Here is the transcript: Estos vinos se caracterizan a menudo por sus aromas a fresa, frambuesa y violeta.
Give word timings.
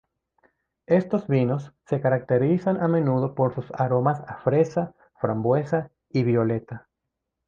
Estos 0.87 1.27
vinos 1.27 1.75
se 1.85 2.01
caracterizan 2.01 2.81
a 2.81 2.87
menudo 2.87 3.35
por 3.35 3.53
sus 3.53 3.71
aromas 3.71 4.19
a 4.21 4.37
fresa, 4.39 4.95
frambuesa 5.19 5.91
y 6.09 6.23
violeta. 6.23 6.89